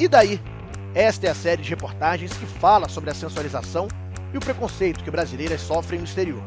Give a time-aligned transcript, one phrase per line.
[0.00, 0.40] E Daí?
[0.92, 3.86] Esta é a série de reportagens que fala sobre a sensualização
[4.34, 6.42] e o preconceito que brasileiras sofrem no exterior.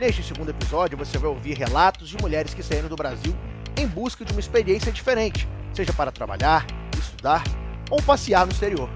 [0.00, 3.36] Neste segundo episódio, você vai ouvir relatos de mulheres que saíram do Brasil
[3.76, 6.66] em busca de uma experiência diferente, seja para trabalhar,
[6.98, 7.44] estudar
[7.88, 8.90] ou passear no exterior.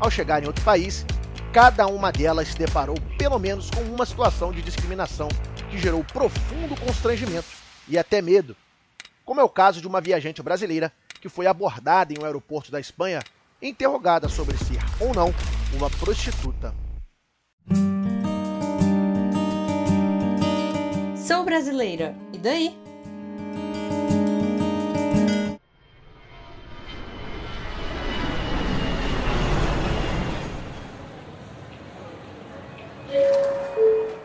[0.00, 1.06] Ao chegar em outro país,
[1.52, 5.28] cada uma delas se deparou pelo menos com uma situação de discriminação
[5.70, 7.46] que gerou profundo constrangimento
[7.86, 8.56] e até medo,
[9.24, 12.80] como é o caso de uma viajante brasileira que foi abordada em um aeroporto da
[12.80, 13.20] Espanha
[13.60, 15.34] e interrogada sobre ser ou não
[15.74, 16.74] uma prostituta.
[21.16, 22.76] Sou brasileira, e daí?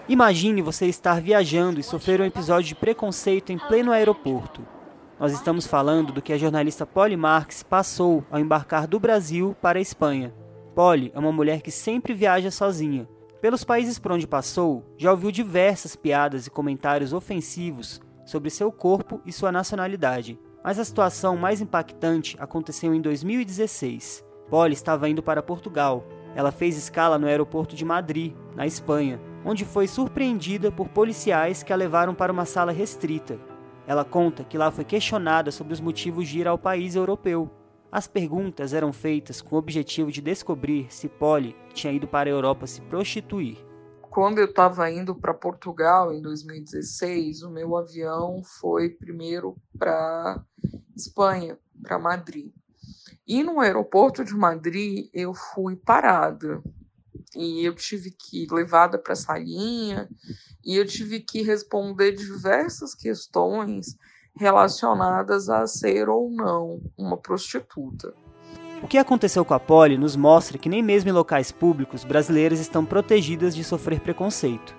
[0.07, 4.74] Imagine você estar viajando e sofrer um episódio de preconceito em pleno aeroporto.
[5.17, 9.79] Nós estamos falando do que a jornalista Polly Marx passou ao embarcar do Brasil para
[9.79, 10.33] a Espanha.
[10.75, 13.07] Polly é uma mulher que sempre viaja sozinha.
[13.41, 19.21] Pelos países por onde passou, já ouviu diversas piadas e comentários ofensivos sobre seu corpo
[19.25, 20.37] e sua nacionalidade.
[20.61, 24.21] Mas a situação mais impactante aconteceu em 2016.
[24.49, 26.05] Polly estava indo para Portugal.
[26.35, 31.71] Ela fez escala no aeroporto de Madrid, na Espanha, onde foi surpreendida por policiais que
[31.71, 33.39] a levaram para uma sala restrita.
[33.87, 37.49] Ela conta que lá foi questionada sobre os motivos de ir ao país europeu.
[37.91, 42.33] As perguntas eram feitas com o objetivo de descobrir se Polly tinha ido para a
[42.33, 43.57] Europa se prostituir.
[44.01, 50.43] Quando eu estava indo para Portugal em 2016, o meu avião foi primeiro para
[50.95, 52.51] Espanha, para Madrid.
[53.27, 56.61] E no aeroporto de Madrid eu fui parada
[57.35, 60.09] e eu tive que levada para a salinha
[60.63, 63.97] e eu tive que responder diversas questões
[64.35, 68.13] relacionadas a ser ou não uma prostituta.
[68.83, 72.59] O que aconteceu com a Polly nos mostra que nem mesmo em locais públicos brasileiras
[72.59, 74.75] estão protegidas de sofrer preconceito.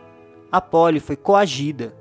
[0.52, 1.94] A Polly foi coagida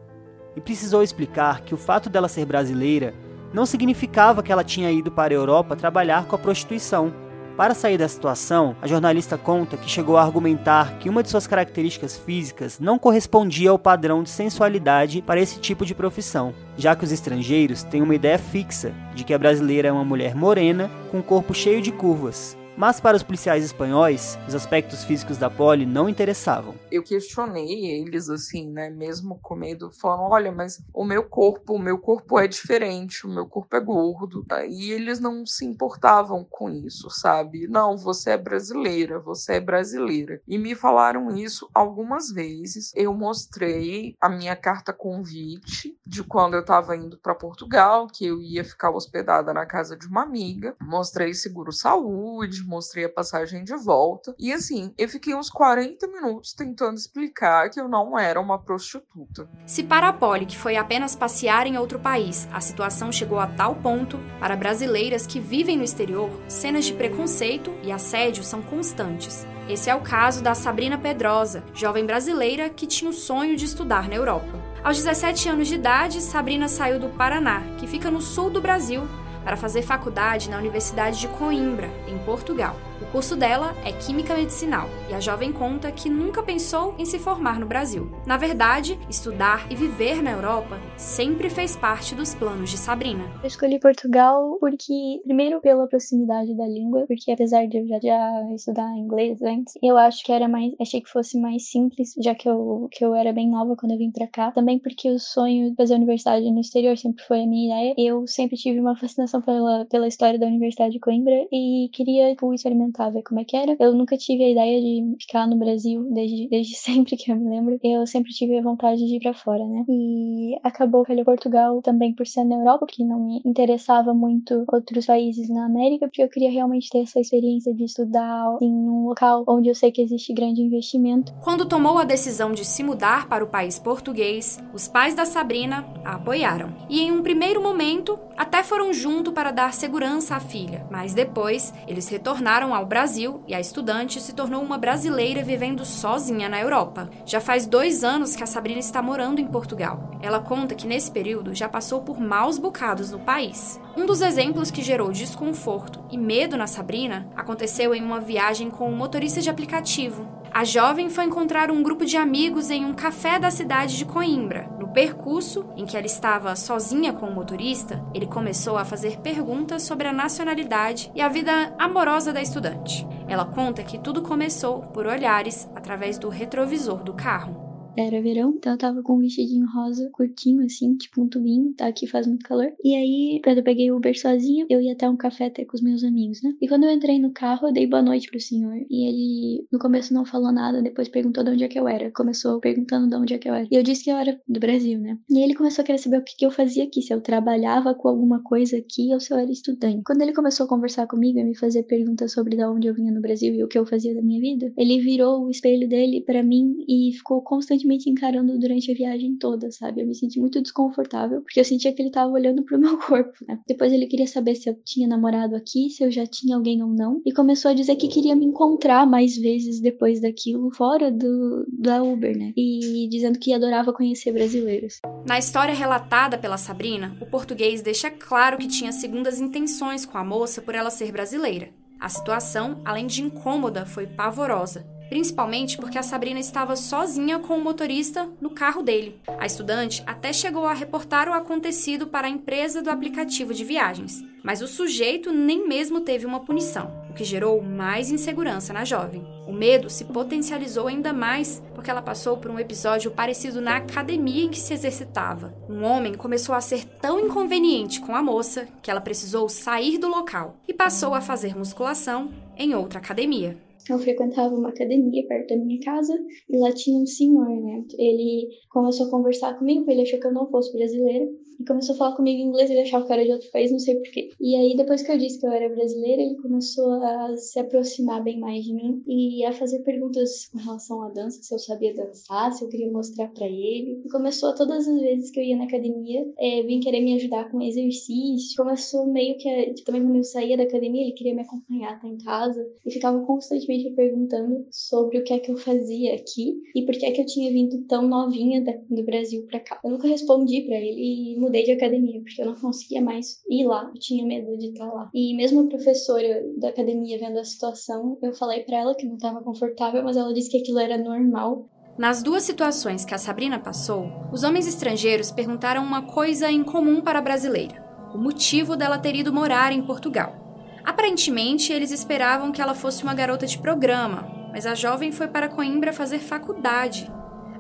[0.56, 3.14] e precisou explicar que o fato dela ser brasileira
[3.54, 7.14] não significava que ela tinha ido para a Europa trabalhar com a prostituição
[7.56, 11.48] para sair da situação, a jornalista conta que chegou a argumentar que uma de suas
[11.48, 17.06] características físicas não correspondia ao padrão de sensualidade para esse tipo de profissão, já que
[17.06, 21.20] os estrangeiros têm uma ideia fixa de que a brasileira é uma mulher morena com
[21.20, 25.86] um corpo cheio de curvas, mas para os policiais espanhóis, os aspectos físicos da Polly
[25.86, 26.76] não interessavam.
[26.92, 31.80] Eu questionei eles assim, né, mesmo com medo, falando: "Olha, mas o meu corpo, o
[31.80, 34.46] meu corpo é diferente, o meu corpo é gordo".
[34.70, 37.68] E eles não se importavam com isso, sabe?
[37.68, 40.42] Não, você é brasileira, você é brasileira.
[40.48, 42.92] E me falaram isso algumas vezes.
[42.96, 48.42] Eu mostrei a minha carta convite de quando eu estava indo para Portugal, que eu
[48.42, 50.76] ia ficar hospedada na casa de uma amiga.
[50.82, 54.36] Mostrei seguro saúde, mostrei a passagem de volta.
[54.40, 59.50] E assim, eu fiquei uns 40 minutos tentando explicar que eu não era uma prostituta.
[59.66, 63.48] Se para a Polly, que foi apenas passear em outro país, a situação chegou a
[63.48, 69.46] tal ponto, para brasileiras que vivem no exterior, cenas de preconceito e assédio são constantes.
[69.68, 74.08] Esse é o caso da Sabrina Pedrosa, jovem brasileira que tinha o sonho de estudar
[74.08, 74.64] na Europa.
[74.84, 79.02] Aos 17 anos de idade, Sabrina saiu do Paraná, que fica no sul do Brasil,
[79.46, 82.76] para fazer faculdade na Universidade de Coimbra, em Portugal.
[83.02, 87.20] O curso dela é Química Medicinal e a jovem conta que nunca pensou em se
[87.20, 88.10] formar no Brasil.
[88.26, 93.26] Na verdade, estudar e viver na Europa sempre fez parte dos planos de Sabrina.
[93.44, 98.56] Eu escolhi Portugal porque, primeiro, pela proximidade da língua, porque apesar de eu já, já
[98.56, 102.48] estudar inglês antes, eu acho que era mais, achei que fosse mais simples, já que
[102.48, 104.52] eu, que eu era bem nova quando eu vim pra cá.
[104.52, 107.96] Também porque o sonho de fazer universidade no exterior sempre foi a minha ideia.
[107.98, 112.54] Eu sempre tive uma fascinação pela, pela história da Universidade de Coimbra e queria tipo,
[112.54, 113.76] experimentar experimentar, ver como é que era.
[113.80, 117.50] Eu nunca tive a ideia de ficar no Brasil, desde, desde sempre que eu me
[117.50, 117.80] lembro.
[117.84, 119.84] Eu sempre tive a vontade de ir para fora, né?
[119.88, 125.06] E acabou que Portugal também por ser na Europa, que não me interessava muito outros
[125.06, 129.44] países na América, porque eu queria realmente ter essa experiência de estudar em um local
[129.48, 131.34] onde eu sei que existe grande investimento.
[131.42, 135.86] Quando tomou a decisão de se mudar para o país português, os pais da Sabrina
[136.04, 136.74] a apoiaram.
[136.90, 141.74] E em um primeiro momento, até foram junto para dar segurança à filha, mas depois
[141.88, 147.10] eles retornaram ao Brasil e a estudante se tornou uma brasileira vivendo sozinha na Europa.
[147.26, 150.12] Já faz dois anos que a Sabrina está morando em Portugal.
[150.22, 153.80] Ela conta que nesse período já passou por maus bocados no país.
[153.98, 158.90] Um dos exemplos que gerou desconforto e medo na Sabrina aconteceu em uma viagem com
[158.90, 160.28] um motorista de aplicativo.
[160.56, 164.70] A jovem foi encontrar um grupo de amigos em um café da cidade de Coimbra,
[164.80, 169.84] no percurso, em que ela estava sozinha com o motorista, ele começou a fazer perguntas
[169.84, 173.06] sobre a nacionalidade e a vida amorosa da estudante.
[173.28, 177.65] Ela conta que tudo começou por olhares através do retrovisor do carro.
[177.98, 181.88] Era verão, então eu tava com um vestidinho rosa, curtinho, assim, tipo um tubinho, tá?
[181.88, 182.72] Aqui faz muito calor.
[182.84, 185.76] E aí, quando eu peguei o Uber sozinha, eu ia até um café até com
[185.76, 186.54] os meus amigos, né?
[186.62, 188.76] E quando eu entrei no carro, eu dei boa noite pro senhor.
[188.90, 192.12] E ele, no começo, não falou nada, depois perguntou de onde é que eu era.
[192.12, 193.68] Começou perguntando de onde é que eu era.
[193.72, 195.18] E eu disse que eu era do Brasil, né?
[195.30, 197.94] E ele começou a querer saber o que, que eu fazia aqui, se eu trabalhava
[197.94, 200.02] com alguma coisa aqui ou se eu era estudante.
[200.06, 203.12] Quando ele começou a conversar comigo e me fazer perguntas sobre de onde eu vinha
[203.12, 206.22] no Brasil e o que eu fazia da minha vida, ele virou o espelho dele
[206.22, 210.02] para mim e ficou constantemente constantemente encarando durante a viagem toda, sabe?
[210.02, 213.34] Eu me senti muito desconfortável, porque eu sentia que ele tava olhando pro meu corpo,
[213.48, 213.60] né?
[213.68, 216.90] Depois ele queria saber se eu tinha namorado aqui, se eu já tinha alguém ou
[216.90, 221.66] não, e começou a dizer que queria me encontrar mais vezes depois daquilo, fora do
[221.72, 222.54] da Uber, né?
[222.58, 225.00] E dizendo que adorava conhecer brasileiros.
[225.26, 230.24] Na história relatada pela Sabrina, o português deixa claro que tinha segundas intenções com a
[230.24, 231.70] moça por ela ser brasileira.
[232.00, 237.64] A situação, além de incômoda, foi pavorosa principalmente porque a Sabrina estava sozinha com o
[237.64, 239.20] motorista no carro dele.
[239.40, 244.24] A estudante até chegou a reportar o acontecido para a empresa do aplicativo de viagens,
[244.44, 249.26] mas o sujeito nem mesmo teve uma punição, o que gerou mais insegurança na jovem.
[249.48, 254.46] O medo se potencializou ainda mais porque ela passou por um episódio parecido na academia
[254.46, 255.54] em que se exercitava.
[255.70, 260.08] Um homem começou a ser tão inconveniente com a moça que ela precisou sair do
[260.08, 265.58] local e passou a fazer musculação em outra academia eu frequentava uma academia perto da
[265.58, 266.14] minha casa
[266.50, 267.84] e lá tinha um senhor, né?
[267.98, 271.26] Ele começou a conversar comigo, ele achou que eu não fosse brasileira
[271.60, 273.72] e começou a falar comigo em inglês, ele achava que eu era de outro país,
[273.72, 274.30] não sei porquê.
[274.40, 278.24] E aí, depois que eu disse que eu era brasileira, ele começou a se aproximar
[278.24, 281.94] bem mais de mim e a fazer perguntas com relação à dança, se eu sabia
[281.94, 284.02] dançar, se eu queria mostrar para ele.
[284.06, 287.62] E começou todas as vezes que eu ia na academia, é, querer me ajudar com
[287.62, 288.56] exercício.
[288.56, 292.08] Começou meio que, a, também quando eu saía da academia, ele queria me acompanhar até
[292.08, 296.62] em casa e ficava constantemente me perguntando sobre o que é que eu fazia aqui
[296.76, 299.80] e por que é que eu tinha vindo tão novinha do Brasil para cá.
[299.84, 303.66] Eu nunca respondi para ele e mudei de academia, porque eu não conseguia mais ir
[303.66, 305.10] lá, eu tinha medo de estar lá.
[305.14, 309.16] E mesmo a professora da academia vendo a situação, eu falei para ela que não
[309.16, 311.70] estava confortável, mas ela disse que aquilo era normal.
[311.98, 317.00] Nas duas situações que a Sabrina passou, os homens estrangeiros perguntaram uma coisa em comum
[317.02, 317.84] para a brasileira:
[318.14, 320.36] o motivo dela ter ido morar em Portugal.
[320.84, 325.50] Aparentemente, eles esperavam que ela fosse uma garota de programa, mas a jovem foi para
[325.50, 327.10] Coimbra fazer faculdade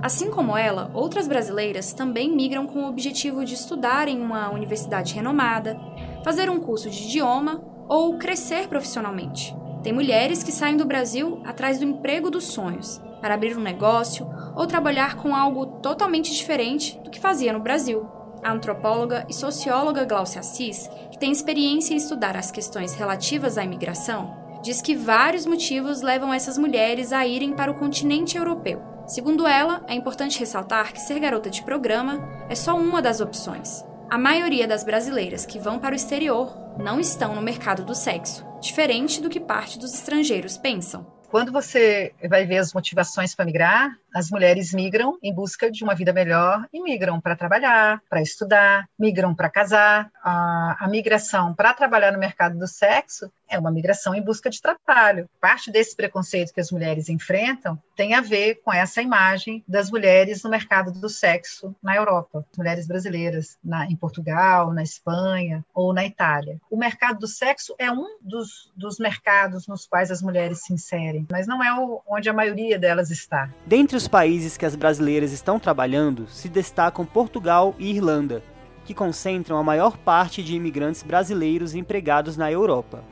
[0.06, 5.16] Assim como ela, outras brasileiras também migram com o objetivo de estudar em uma universidade
[5.16, 5.76] renomada,
[6.24, 9.58] fazer um curso de idioma ou crescer profissionalmente.
[9.82, 14.30] Tem mulheres que saem do Brasil atrás do emprego dos sonhos, para abrir um negócio
[14.56, 18.08] ou trabalhar com algo totalmente diferente do que fazia no Brasil.
[18.44, 23.64] A antropóloga e socióloga Glaucia Assis, que tem experiência em estudar as questões relativas à
[23.64, 29.46] imigração, diz que vários motivos levam essas mulheres a irem para o continente europeu Segundo
[29.46, 33.86] ela, é importante ressaltar que ser garota de programa é só uma das opções.
[34.10, 38.44] A maioria das brasileiras que vão para o exterior não estão no mercado do sexo,
[38.60, 41.06] diferente do que parte dos estrangeiros pensam.
[41.30, 45.94] Quando você vai ver as motivações para migrar, as mulheres migram em busca de uma
[45.94, 50.10] vida melhor e migram para trabalhar, para estudar, migram para casar.
[50.24, 54.62] A, a migração para trabalhar no mercado do sexo é uma migração em busca de
[54.62, 55.30] trabalho.
[55.42, 60.44] Parte desse preconceito que as mulheres enfrentam tem a ver com essa imagem das mulheres
[60.44, 66.06] no mercado do sexo na Europa, mulheres brasileiras na, em Portugal, na Espanha ou na
[66.06, 66.60] Itália.
[66.70, 71.28] O mercado do sexo é um dos, dos mercados nos quais as mulheres se inserem,
[71.30, 73.50] mas não é o, onde a maioria delas está.
[73.66, 78.44] Dentre os os países que as brasileiras estão trabalhando se destacam Portugal e Irlanda,
[78.86, 83.04] que concentram a maior parte de imigrantes brasileiros empregados na Europa.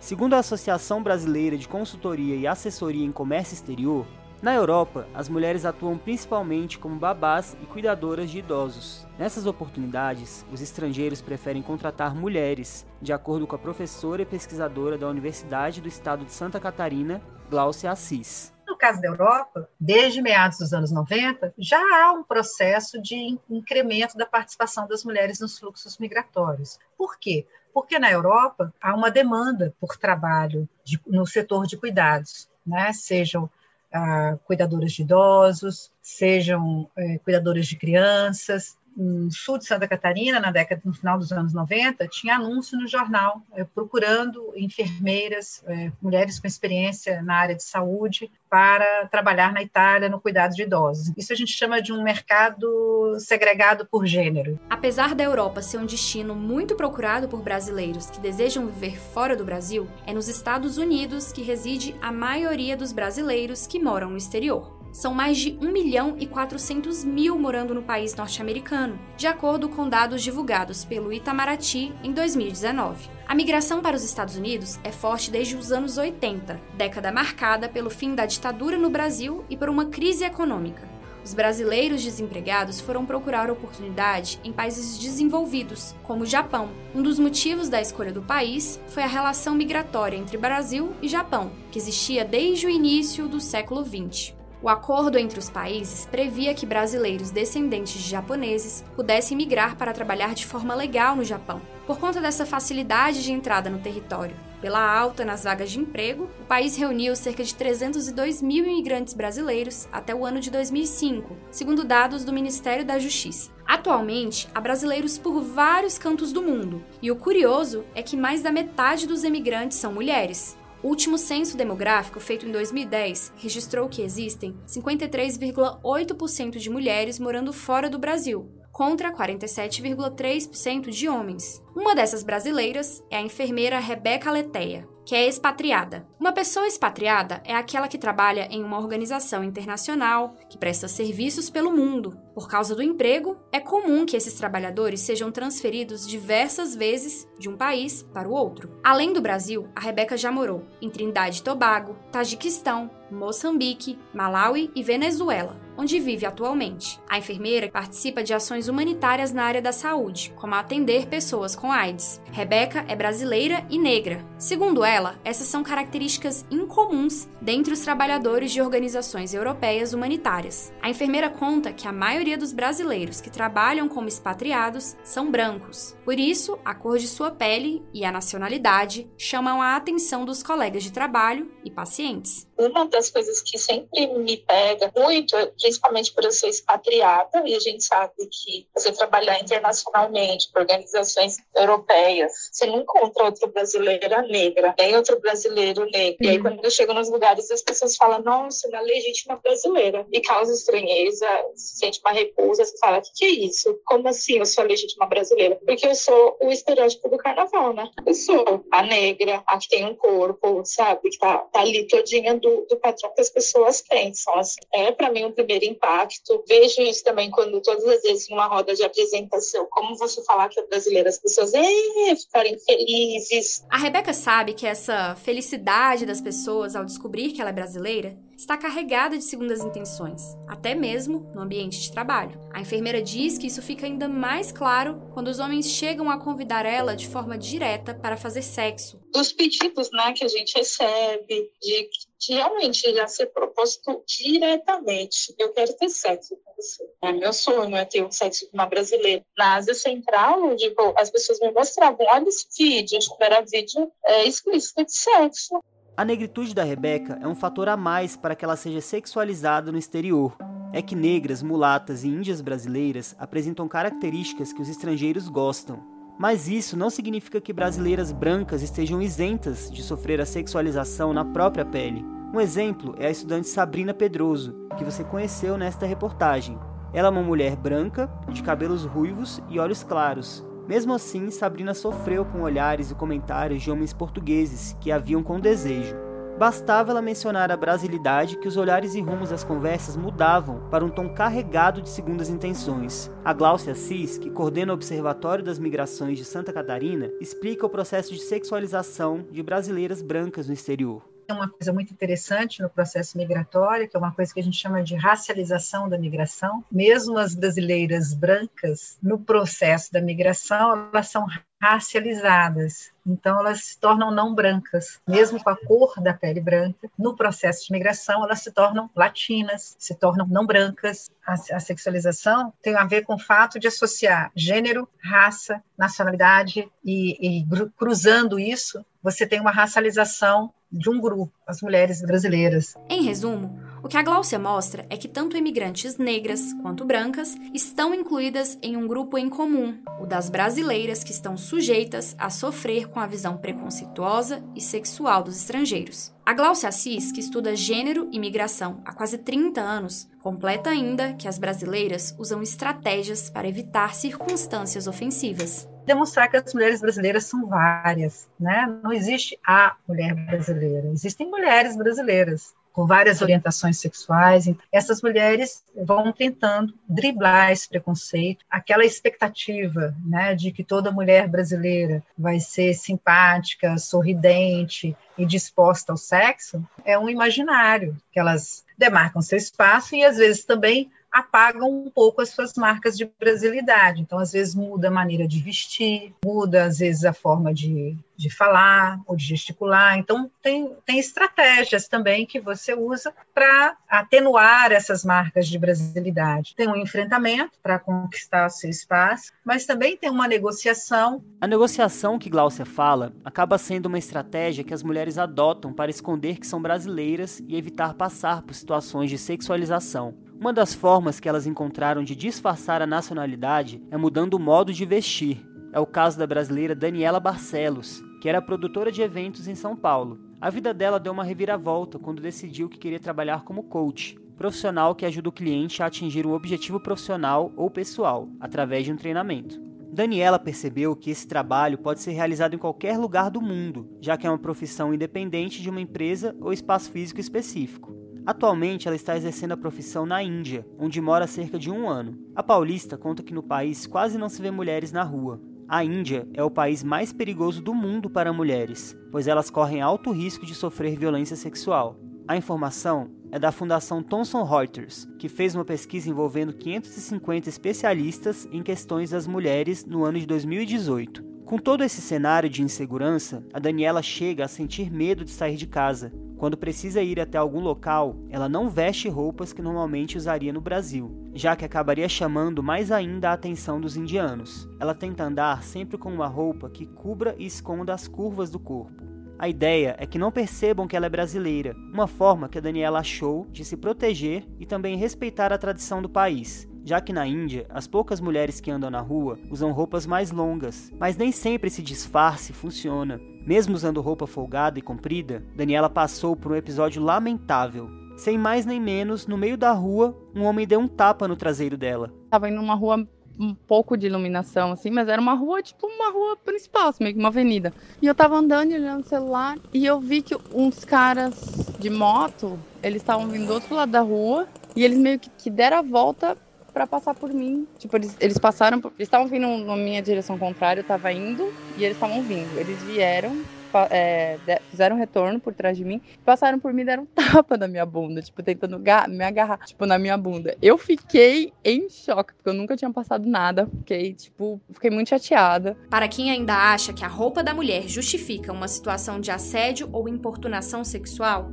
[0.00, 4.06] Segundo a Associação Brasileira de Consultoria e Assessoria em Comércio Exterior,
[4.40, 9.06] na Europa, as mulheres atuam principalmente como babás e cuidadoras de idosos.
[9.18, 15.08] Nessas oportunidades, os estrangeiros preferem contratar mulheres, de acordo com a professora e pesquisadora da
[15.08, 17.20] Universidade do Estado de Santa Catarina,
[17.50, 18.50] Glaucia Assis.
[18.72, 24.16] No caso da Europa, desde meados dos anos 90, já há um processo de incremento
[24.16, 26.78] da participação das mulheres nos fluxos migratórios.
[26.96, 27.46] Por quê?
[27.74, 32.94] Porque na Europa há uma demanda por trabalho de, no setor de cuidados, né?
[32.94, 33.50] sejam
[33.92, 40.50] ah, cuidadoras de idosos, sejam eh, cuidadoras de crianças, no sul de Santa Catarina, na
[40.50, 46.38] década no final dos anos 90, tinha anúncio no jornal é, procurando enfermeiras, é, mulheres
[46.38, 51.12] com experiência na área de saúde para trabalhar na Itália no cuidado de idosos.
[51.16, 54.58] Isso a gente chama de um mercado segregado por gênero.
[54.68, 59.44] Apesar da Europa ser um destino muito procurado por brasileiros que desejam viver fora do
[59.44, 64.81] Brasil, é nos Estados Unidos que reside a maioria dos brasileiros que moram no exterior.
[64.92, 69.88] São mais de 1 milhão e 400 mil morando no país norte-americano, de acordo com
[69.88, 73.08] dados divulgados pelo Itamaraty em 2019.
[73.26, 77.88] A migração para os Estados Unidos é forte desde os anos 80, década marcada pelo
[77.88, 80.86] fim da ditadura no Brasil e por uma crise econômica.
[81.24, 86.68] Os brasileiros desempregados foram procurar oportunidade em países desenvolvidos, como o Japão.
[86.94, 91.50] Um dos motivos da escolha do país foi a relação migratória entre Brasil e Japão,
[91.70, 94.41] que existia desde o início do século XX.
[94.62, 100.34] O acordo entre os países previa que brasileiros descendentes de japoneses pudessem migrar para trabalhar
[100.34, 101.60] de forma legal no Japão.
[101.84, 106.44] Por conta dessa facilidade de entrada no território, pela alta nas vagas de emprego, o
[106.44, 112.24] país reuniu cerca de 302 mil imigrantes brasileiros até o ano de 2005, segundo dados
[112.24, 113.50] do Ministério da Justiça.
[113.66, 118.52] Atualmente, há brasileiros por vários cantos do mundo, e o curioso é que mais da
[118.52, 120.56] metade dos emigrantes são mulheres.
[120.82, 127.88] O último censo demográfico, feito em 2010, registrou que existem 53,8% de mulheres morando fora
[127.88, 131.62] do Brasil, contra 47,3% de homens.
[131.76, 136.06] Uma dessas brasileiras é a enfermeira Rebeca Leteia, que é expatriada.
[136.18, 141.72] Uma pessoa expatriada é aquela que trabalha em uma organização internacional, que presta serviços pelo
[141.72, 142.16] mundo.
[142.34, 147.56] Por causa do emprego, é comum que esses trabalhadores sejam transferidos diversas vezes de um
[147.56, 148.70] país para o outro.
[148.82, 154.82] Além do Brasil, a Rebeca já morou em Trindade e Tobago, Tajiquistão, Moçambique, Malawi e
[154.82, 157.00] Venezuela, onde vive atualmente.
[157.08, 162.20] A enfermeira participa de ações humanitárias na área da saúde, como atender pessoas com AIDS.
[162.30, 164.24] Rebeca é brasileira e negra.
[164.38, 170.72] Segundo ela, essas são características incomuns dentre os trabalhadores de organizações europeias humanitárias.
[170.80, 175.96] A enfermeira conta que a maioria dos brasileiros que trabalham como expatriados são brancos.
[176.04, 180.82] Por isso, a cor de sua pele e a nacionalidade chamam a atenção dos colegas
[180.82, 182.46] de trabalho e pacientes.
[182.66, 187.60] Uma das coisas que sempre me pega muito, principalmente por eu ser expatriada, e a
[187.60, 194.74] gente sabe que você trabalhar internacionalmente por organizações europeias, você não encontra outra brasileira negra,
[194.78, 196.18] nem outro brasileiro negro.
[196.20, 196.26] Uhum.
[196.26, 196.42] E aí, uhum.
[196.42, 200.06] quando eu chego nos lugares, as pessoas falam, nossa, uma legítima brasileira.
[200.12, 203.78] E causa estranheza, se sente uma repulsa, você fala, o que, que é isso?
[203.84, 205.58] Como assim eu sou a legítima brasileira?
[205.64, 207.90] Porque eu sou o estereótipo do carnaval, né?
[208.06, 211.10] Eu sou a negra, a que tem um corpo, sabe?
[211.10, 214.34] Que tá, tá ali todinha do, do patrão que as pessoas pensam.
[214.38, 216.44] Assim, é para mim um primeiro impacto.
[216.48, 220.60] Vejo isso também quando todas as vezes numa roda de apresentação, como você falar que
[220.60, 223.64] é brasileira, as pessoas é, ficarem felizes.
[223.70, 228.56] A Rebeca sabe que essa felicidade das pessoas ao descobrir que ela é brasileira está
[228.56, 232.40] carregada de segundas intenções, até mesmo no ambiente de trabalho.
[232.52, 236.66] A enfermeira diz que isso fica ainda mais claro quando os homens chegam a convidar
[236.66, 239.00] ela de forma direta para fazer sexo.
[239.12, 245.52] Dos pedidos né, que a gente recebe, de, de realmente já ser proposto diretamente: eu
[245.52, 246.84] quero ter sexo com você.
[247.02, 249.24] É meu sonho é ter um sexo com uma brasileira.
[249.36, 254.24] Na Ásia Central, tipo, as pessoas me mostravam: olha esse vídeo, tipo, era vídeo é,
[254.26, 255.62] explícito de sexo.
[255.94, 259.76] A negritude da Rebeca é um fator a mais para que ela seja sexualizada no
[259.76, 260.34] exterior.
[260.72, 265.84] É que negras, mulatas e índias brasileiras apresentam características que os estrangeiros gostam.
[266.18, 271.64] Mas isso não significa que brasileiras brancas estejam isentas de sofrer a sexualização na própria
[271.64, 272.02] pele.
[272.32, 276.58] Um exemplo é a estudante Sabrina Pedroso, que você conheceu nesta reportagem.
[276.94, 282.24] Ela é uma mulher branca, de cabelos ruivos e olhos claros, mesmo assim, Sabrina sofreu
[282.24, 285.96] com olhares e comentários de homens portugueses que a viam com desejo.
[286.38, 290.88] Bastava ela mencionar a brasilidade que os olhares e rumos das conversas mudavam para um
[290.88, 293.10] tom carregado de segundas intenções.
[293.24, 298.12] A Gláucia Assis, que coordena o Observatório das Migrações de Santa Catarina, explica o processo
[298.12, 303.96] de sexualização de brasileiras brancas no exterior uma coisa muito interessante no processo migratório, que
[303.96, 306.64] é uma coisa que a gente chama de racialização da migração.
[306.70, 311.26] Mesmo as brasileiras brancas, no processo da migração, elas são
[311.60, 312.90] racializadas.
[313.06, 316.90] Então, elas se tornam não brancas, mesmo com a cor da pele branca.
[316.98, 321.10] No processo de migração, elas se tornam latinas, se tornam não brancas.
[321.24, 327.40] A, a sexualização tem a ver com o fato de associar gênero, raça, nacionalidade e,
[327.40, 332.74] e cruzando isso, você tem uma racialização de um grupo, as mulheres brasileiras.
[332.88, 337.92] Em resumo, O que a Gláucia mostra é que tanto imigrantes negras quanto brancas estão
[337.92, 343.00] incluídas em um grupo em comum, o das brasileiras que estão sujeitas a sofrer com
[343.00, 346.14] a visão preconceituosa e sexual dos estrangeiros.
[346.24, 351.26] A Gláucia Assis, que estuda gênero e migração há quase 30 anos, completa ainda que
[351.26, 358.28] as brasileiras usam estratégias para evitar circunstâncias ofensivas demonstrar que as mulheres brasileiras são várias,
[358.38, 358.66] né?
[358.82, 364.50] Não existe a mulher brasileira, existem mulheres brasileiras com várias orientações sexuais.
[364.72, 372.02] Essas mulheres vão tentando driblar esse preconceito, aquela expectativa, né, de que toda mulher brasileira
[372.16, 379.36] vai ser simpática, sorridente e disposta ao sexo, é um imaginário que elas demarcam seu
[379.36, 384.00] espaço e às vezes também apagam um pouco as suas marcas de brasilidade.
[384.00, 388.30] Então, às vezes, muda a maneira de vestir, muda, às vezes, a forma de, de
[388.30, 389.98] falar ou de gesticular.
[389.98, 396.54] Então, tem, tem estratégias também que você usa para atenuar essas marcas de brasilidade.
[396.56, 401.22] Tem um enfrentamento para conquistar seu espaço, mas também tem uma negociação.
[401.40, 406.38] A negociação que Glaucia fala acaba sendo uma estratégia que as mulheres adotam para esconder
[406.38, 410.14] que são brasileiras e evitar passar por situações de sexualização.
[410.38, 414.84] Uma das formas que elas encontraram de disfarçar a nacionalidade é mudando o modo de
[414.84, 415.51] vestir.
[415.72, 420.20] É o caso da brasileira Daniela Barcelos, que era produtora de eventos em São Paulo.
[420.38, 425.06] A vida dela deu uma reviravolta quando decidiu que queria trabalhar como coach, profissional que
[425.06, 429.58] ajuda o cliente a atingir um objetivo profissional ou pessoal, através de um treinamento.
[429.90, 434.26] Daniela percebeu que esse trabalho pode ser realizado em qualquer lugar do mundo, já que
[434.26, 437.96] é uma profissão independente de uma empresa ou espaço físico específico.
[438.26, 442.18] Atualmente, ela está exercendo a profissão na Índia, onde mora há cerca de um ano.
[442.36, 445.40] A paulista conta que no país quase não se vê mulheres na rua.
[445.72, 450.10] A Índia é o país mais perigoso do mundo para mulheres, pois elas correm alto
[450.10, 451.98] risco de sofrer violência sexual.
[452.28, 458.62] A informação é da Fundação Thomson Reuters, que fez uma pesquisa envolvendo 550 especialistas em
[458.62, 461.24] questões das mulheres no ano de 2018.
[461.46, 465.66] Com todo esse cenário de insegurança, a Daniela chega a sentir medo de sair de
[465.66, 470.60] casa, quando precisa ir até algum local, ela não veste roupas que normalmente usaria no
[470.60, 474.68] Brasil, já que acabaria chamando mais ainda a atenção dos indianos.
[474.80, 479.04] Ela tenta andar sempre com uma roupa que cubra e esconda as curvas do corpo.
[479.38, 482.98] A ideia é que não percebam que ela é brasileira, uma forma que a Daniela
[482.98, 487.66] achou de se proteger e também respeitar a tradição do país, já que na Índia
[487.70, 491.82] as poucas mulheres que andam na rua usam roupas mais longas, mas nem sempre esse
[491.82, 493.20] disfarce funciona.
[493.46, 497.88] Mesmo usando roupa folgada e comprida, Daniela passou por um episódio lamentável.
[498.16, 501.76] Sem mais nem menos, no meio da rua, um homem deu um tapa no traseiro
[501.76, 502.12] dela.
[502.30, 503.06] Tava indo numa rua
[503.38, 507.14] um pouco de iluminação, assim, mas era uma rua, tipo, uma rua principal, assim, meio
[507.16, 507.72] que uma avenida.
[508.00, 511.34] E eu tava andando e olhando o celular e eu vi que uns caras
[511.78, 515.50] de moto, eles estavam vindo do outro lado da rua e eles meio que, que
[515.50, 516.36] deram a volta
[516.72, 517.66] para passar por mim.
[517.78, 521.84] Tipo, eles, eles passaram, eles estavam vindo na minha direção contrária, eu tava indo e
[521.84, 522.58] eles estavam vindo.
[522.58, 523.42] Eles vieram,
[523.90, 524.38] é,
[524.70, 527.86] fizeram um retorno por trás de mim, passaram por mim deram um tapa na minha
[527.86, 530.56] bunda, tipo, tentando me agarrar, tipo, na minha bunda.
[530.60, 535.76] Eu fiquei em choque, porque eu nunca tinha passado nada, fiquei, tipo, fiquei muito chateada.
[535.90, 540.08] Para quem ainda acha que a roupa da mulher justifica uma situação de assédio ou
[540.08, 541.50] importunação sexual,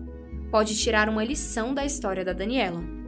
[0.52, 2.99] pode tirar uma lição da história da Daniela.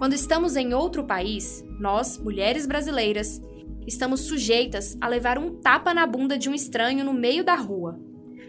[0.00, 3.38] Quando estamos em outro país, nós, mulheres brasileiras,
[3.86, 8.00] estamos sujeitas a levar um tapa na bunda de um estranho no meio da rua,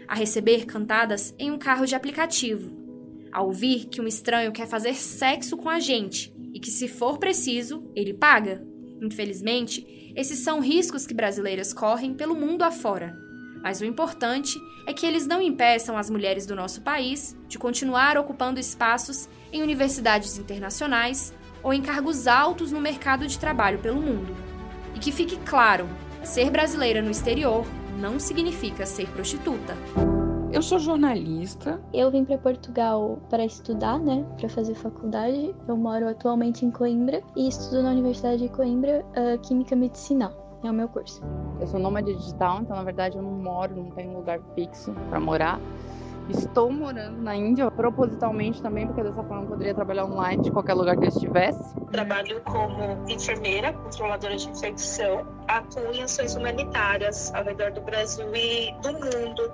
[0.08, 2.74] a receber cantadas em um carro de aplicativo,
[3.30, 7.18] a ouvir que um estranho quer fazer sexo com a gente e que, se for
[7.18, 8.66] preciso, ele paga.
[9.02, 13.14] Infelizmente, esses são riscos que brasileiras correm pelo mundo afora.
[13.62, 18.16] Mas o importante é que eles não impeçam as mulheres do nosso país de continuar
[18.16, 24.34] ocupando espaços em universidades internacionais ou em cargos altos no mercado de trabalho pelo mundo.
[24.94, 25.86] E que fique claro:
[26.22, 27.64] ser brasileira no exterior
[27.98, 29.76] não significa ser prostituta.
[30.52, 31.80] Eu sou jornalista.
[31.94, 35.54] Eu vim para Portugal para estudar, né, para fazer faculdade.
[35.66, 40.60] Eu moro atualmente em Coimbra e estudo na Universidade de Coimbra uh, Química Medicinal.
[40.62, 41.22] É o meu curso.
[41.58, 45.18] Eu sou nômade digital, então na verdade eu não moro, não tenho lugar fixo para
[45.18, 45.58] morar.
[46.28, 50.74] Estou morando na Índia, propositalmente também, porque dessa forma eu poderia trabalhar online de qualquer
[50.74, 51.74] lugar que eu estivesse.
[51.90, 58.72] Trabalho como enfermeira, controladora de infecção, atuo em ações humanitárias ao redor do Brasil e
[58.82, 59.52] do mundo.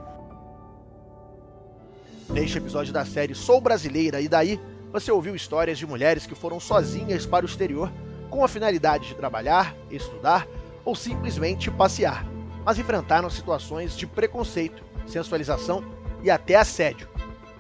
[2.31, 4.61] Neste episódio da série Sou Brasileira e Daí,
[4.93, 7.91] você ouviu histórias de mulheres que foram sozinhas para o exterior
[8.29, 10.47] com a finalidade de trabalhar, estudar
[10.85, 12.27] ou simplesmente passear,
[12.65, 15.83] mas enfrentaram situações de preconceito, sensualização
[16.23, 17.09] e até assédio.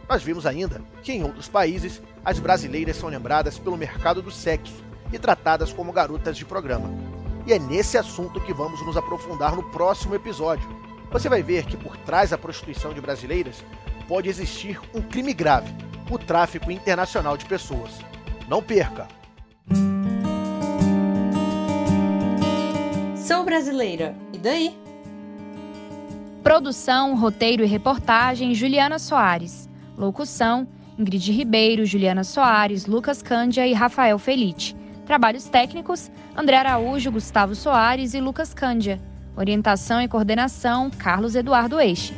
[0.09, 4.83] Nós vimos ainda que em outros países as brasileiras são lembradas pelo mercado do sexo
[5.12, 6.90] e tratadas como garotas de programa.
[7.47, 10.68] E é nesse assunto que vamos nos aprofundar no próximo episódio.
[11.11, 13.64] Você vai ver que por trás da prostituição de brasileiras
[14.07, 15.75] pode existir um crime grave,
[16.11, 17.92] o tráfico internacional de pessoas.
[18.49, 19.09] Não perca!
[23.16, 24.88] Sou brasileira, e daí?
[26.42, 29.68] Produção, roteiro e reportagem: Juliana Soares.
[29.96, 30.66] Locução:
[30.98, 34.77] Ingrid Ribeiro, Juliana Soares, Lucas Cândia e Rafael Felite.
[35.05, 39.01] Trabalhos técnicos: André Araújo, Gustavo Soares e Lucas Cândia.
[39.37, 42.14] Orientação e coordenação: Carlos Eduardo Eixe.